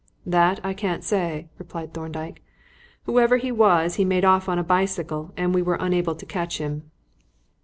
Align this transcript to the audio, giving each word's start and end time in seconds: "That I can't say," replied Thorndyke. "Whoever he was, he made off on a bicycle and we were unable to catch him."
"That 0.25 0.59
I 0.65 0.73
can't 0.73 1.03
say," 1.03 1.49
replied 1.59 1.93
Thorndyke. 1.93 2.41
"Whoever 3.03 3.37
he 3.37 3.51
was, 3.51 3.97
he 3.97 4.03
made 4.03 4.25
off 4.25 4.49
on 4.49 4.57
a 4.57 4.63
bicycle 4.63 5.31
and 5.37 5.53
we 5.53 5.61
were 5.61 5.77
unable 5.79 6.15
to 6.15 6.25
catch 6.25 6.57
him." 6.57 6.89